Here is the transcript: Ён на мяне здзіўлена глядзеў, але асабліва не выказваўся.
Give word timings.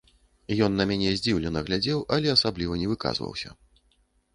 Ён 0.67 0.71
на 0.77 0.87
мяне 0.93 1.11
здзіўлена 1.19 1.63
глядзеў, 1.69 2.03
але 2.19 2.27
асабліва 2.37 2.73
не 2.85 2.93
выказваўся. 2.97 3.49